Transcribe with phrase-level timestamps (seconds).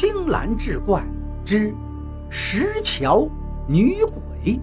[0.00, 1.04] 青蓝志怪
[1.44, 1.74] 之
[2.30, 3.28] 石桥
[3.66, 4.60] 女鬼。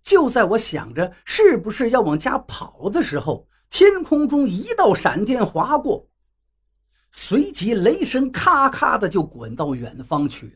[0.00, 6.08] 就在我想着是不是要往家跑的时候，天空中一道闪电划过，
[7.10, 10.52] 随即雷声咔咔的就滚到远方去了。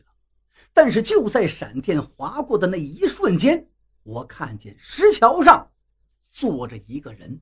[0.73, 3.67] 但是就在闪电划过的那一瞬间，
[4.03, 5.69] 我看见石桥上
[6.39, 7.41] 坐着一个人。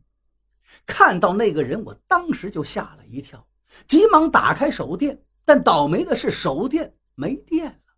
[0.87, 3.47] 看到那个人，我当时就吓了一跳，
[3.85, 5.21] 急忙打开手电。
[5.45, 7.93] 但倒霉的是，手电没电了，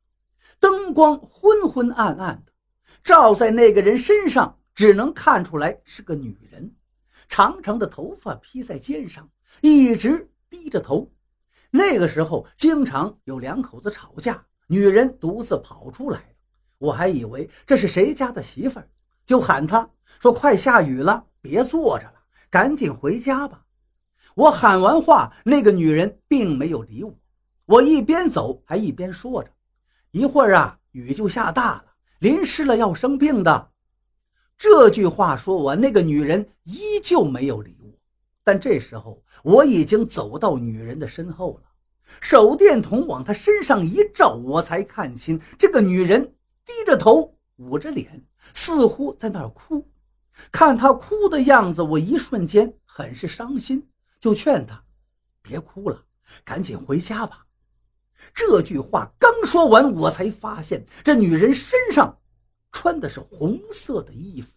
[0.60, 2.52] 灯光昏昏暗暗的，
[3.02, 6.76] 照在那个人身上，只能看出来是个女人，
[7.30, 9.28] 长长的头发披在肩上，
[9.62, 11.10] 一直低着头。
[11.72, 14.46] 那个时候，经常有两口子吵架。
[14.68, 16.36] 女人独自跑出来，
[16.78, 18.88] 我还以为这是谁家的媳妇儿，
[19.30, 19.88] 就喊他
[20.20, 22.16] 说：“快下雨了，别坐着了，
[22.50, 23.64] 赶紧回家吧。”
[24.34, 27.14] 我喊完话，那个女人并没有理我。
[27.68, 29.52] 我一边走还一边说着
[30.10, 31.86] ：“一会儿啊，雨就下大了，
[32.22, 33.70] 淋湿了要生病的。”
[34.58, 37.90] 这句话说完，那个女人依旧没有理我。
[38.44, 41.70] 但这时候我已经走到女人的身后了。
[42.20, 46.34] 手电筒往她身上一照，我才看清这个女人
[46.66, 49.86] 低着头，捂着脸，似乎在那儿哭。
[50.52, 53.86] 看她哭的样子，我一瞬间很是伤心，
[54.20, 54.82] 就劝她
[55.42, 56.04] 别哭了，
[56.44, 57.46] 赶紧回家吧。
[58.34, 62.18] 这句话刚说完，我才发现这女人身上
[62.72, 64.50] 穿的是红色的衣服，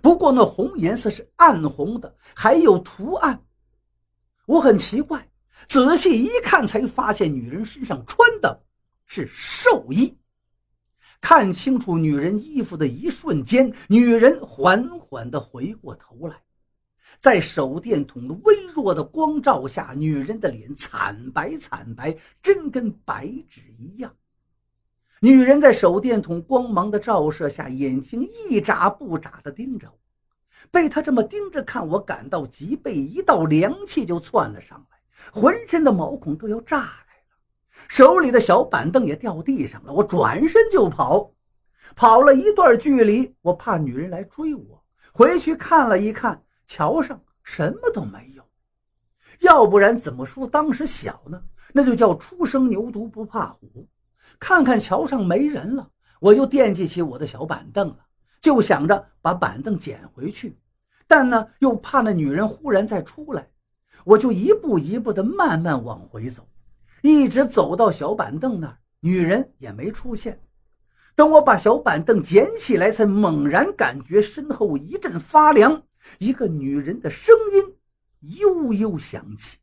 [0.00, 3.44] 不过那红颜色是暗红的，还有图案。
[4.46, 5.28] 我很奇怪。
[5.68, 8.64] 仔细一看，才发现女人身上穿的
[9.06, 10.18] 是寿衣。
[11.22, 16.34] 看清楚女人衣服的一瞬间，女人缓缓地回过头来，
[17.20, 24.12] 在手电筒微弱的光照下，女人的脸惨白惨白，真跟白纸一样。
[25.20, 29.98] 女人在手电筒光芒的照射下，眼睛一眨不眨地盯着我。
[30.72, 34.98] 被她这么盯着看，我感到脊背一道凉气就窜了上来。
[35.32, 37.06] 浑身的毛孔都要炸了，
[37.88, 39.92] 手里的小板凳也掉地上了。
[39.92, 41.32] 我转身就跑，
[41.96, 48.42] 跑了一段距离，我怕女人来追我，回去看了一看，桥上什么都没有。
[49.40, 51.42] 要不然怎么说当时小呢？
[51.72, 53.88] 那就叫初生牛犊不怕虎。
[54.38, 55.88] 看看桥上没人了，
[56.20, 57.98] 我就惦记起我的小板凳了，
[58.40, 60.58] 就想着把板凳捡回去，
[61.06, 63.48] 但呢又怕那女人忽然再出来。
[64.04, 66.46] 我就一步一步的慢慢往回走，
[67.02, 70.40] 一直走到小板凳那儿，女人也没出现。
[71.14, 75.82] 等我把小板凳捡起来，才猛然感觉身后一阵发凉，
[76.18, 77.76] 一个女人的声音
[78.38, 79.58] 悠悠响起：“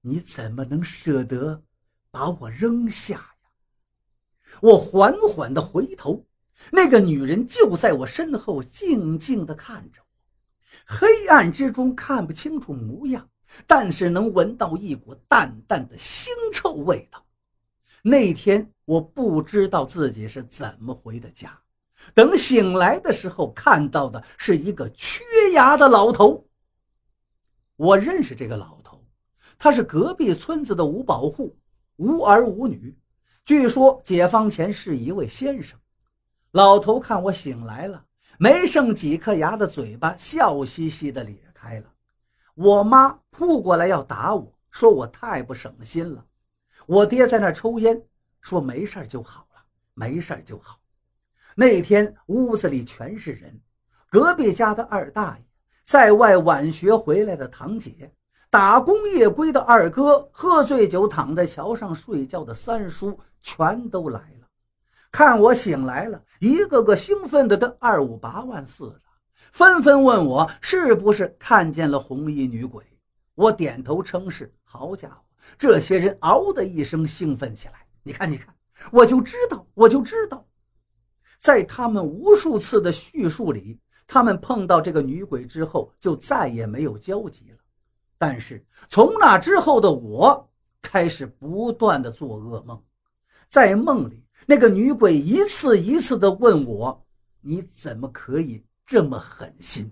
[0.00, 1.62] 你怎么能舍得
[2.10, 3.34] 把我扔下呀？”
[4.62, 6.24] 我缓缓的回头，
[6.70, 10.06] 那个女人就在我身后，静静的看着我。
[10.86, 13.28] 黑暗之中看不清楚模样，
[13.66, 17.24] 但是能闻到一股淡淡的腥臭味道。
[18.02, 21.58] 那天我不知道自己是怎么回的家，
[22.14, 25.22] 等醒来的时候，看到的是一个缺
[25.52, 26.44] 牙的老头。
[27.76, 29.04] 我认识这个老头，
[29.58, 31.56] 他是隔壁村子的五保户，
[31.96, 32.96] 无儿无女，
[33.44, 35.78] 据说解放前是一位先生。
[36.50, 38.04] 老头看我醒来了。
[38.36, 41.86] 没剩几颗牙的嘴巴笑嘻嘻地咧开了，
[42.56, 46.24] 我妈扑过来要打我，说我太不省心了。
[46.86, 48.00] 我爹在那抽烟，
[48.40, 49.60] 说没事就好了，
[49.92, 50.78] 没事就好。
[51.56, 53.60] 那天屋子里全是人，
[54.08, 55.44] 隔壁家的二大爷，
[55.82, 58.12] 在外晚学回来的堂姐，
[58.50, 64.46] 打工夜归的二哥，喝醉酒躺在桥上睡觉的三叔，全都来了。
[65.10, 69.00] 看我醒来了，一个个兴奋的跟二五八万似的，
[69.50, 72.84] 纷纷问我是不是看见了红衣女鬼。
[73.34, 74.52] 我点头称是。
[74.62, 75.22] 好家伙，
[75.56, 77.86] 这些人嗷的一声兴奋起来。
[78.02, 78.52] 你看，你看，
[78.90, 80.44] 我就知道，我就知道。
[81.38, 87.58] 在他们无数次的叙述里，他们碰到这个女鬼之后就再也没有交集了。
[88.18, 90.50] 但是从那之后的我，
[90.82, 92.82] 开始不断的做噩梦，
[93.48, 94.24] 在梦里。
[94.46, 97.06] 那个女鬼一次一次的问我
[97.40, 99.90] ：“你怎么可以这么狠心？”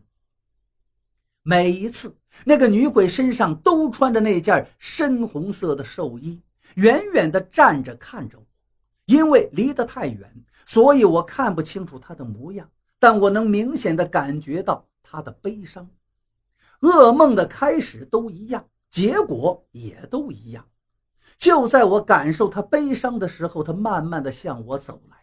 [1.42, 6.40] 每一次，那个女鬼身上都穿着那件深红色的寿衣，
[6.76, 8.44] 远远地站着看着我。
[9.06, 10.32] 因为离得太远，
[10.64, 12.70] 所以我看不清楚她的模样。
[13.00, 15.90] 但我能明显的感觉到她的悲伤。
[16.80, 20.64] 噩梦的开始都一样，结果也都一样。
[21.36, 25.16] 就在我感受她悲伤的时候，她慢慢的向我走来，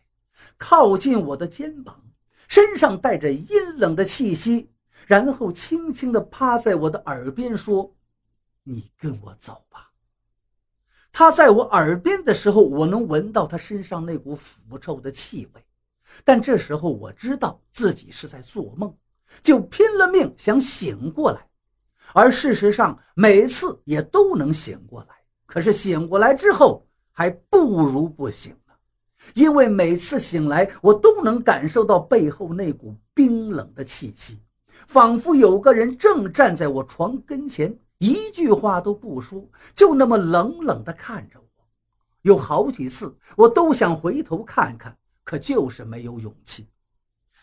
[0.57, 2.03] 靠近我的肩膀，
[2.49, 4.69] 身上带着阴冷的气息，
[5.07, 7.95] 然后轻轻的趴在我的耳边说
[8.63, 9.91] ：“你跟我走吧。”
[11.11, 15.65] 他在我耳边的时候，我能闻到他身上那股腐臭的气味，
[16.23, 18.95] 但这时候我知道自己是在做梦，
[19.41, 21.47] 就拼了命想醒过来，
[22.13, 25.15] 而事实上每次也都能醒过来。
[25.47, 28.73] 可是醒过来之后，还不如不醒呢，
[29.33, 34.39] 因为每次醒来，我都能感受到背后那股冰冷的气息，
[34.87, 41.45] 仿佛有个人正站在我床跟前，一句话都不说，就那么冷冷地看着我。
[42.21, 46.67] 有好几次，我都想回头看看，可就是没有勇气。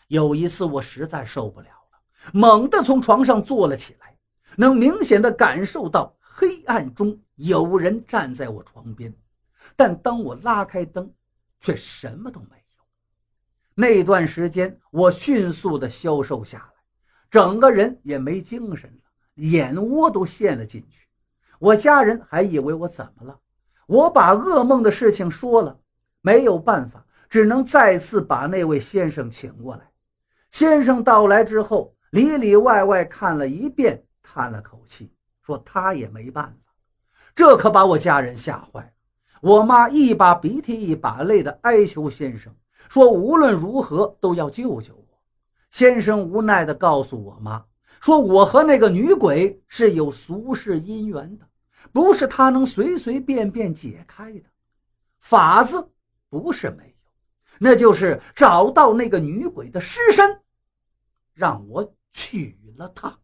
[0.07, 1.99] 有一次，我实在受不了了，
[2.33, 4.17] 猛地从床上坐了起来，
[4.55, 6.13] 能明显的感受到。
[6.39, 9.11] 黑暗中有人站在我床边，
[9.75, 11.11] 但当我拉开灯，
[11.59, 12.83] 却什么都没有。
[13.73, 16.76] 那段时间，我迅速的消瘦下来，
[17.29, 21.07] 整个人也没精神了，眼窝都陷了进去。
[21.59, 23.39] 我家人还以为我怎么了，
[23.87, 25.79] 我把噩梦的事情说了，
[26.21, 29.91] 没有办法，只能再次把那位先生请过来。
[30.51, 35.11] 先生到来之后，里里外外看了一遍，叹了口气。
[35.41, 36.73] 说他也没办法，
[37.33, 38.89] 这可把我家人吓坏了。
[39.41, 42.53] 我妈一把鼻涕一把泪的哀求先生，
[42.89, 45.06] 说无论如何都要救救我。
[45.71, 47.63] 先生无奈地告诉我妈，
[48.01, 51.47] 说我和那个女鬼是有俗世姻缘的，
[51.91, 54.43] 不是他能随随便便解开的。
[55.19, 55.91] 法子
[56.29, 57.11] 不是没有，
[57.59, 60.39] 那就是找到那个女鬼的尸身，
[61.33, 63.17] 让我娶了她。